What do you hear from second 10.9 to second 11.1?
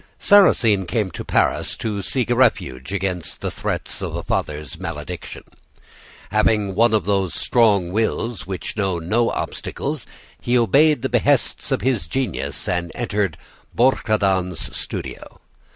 the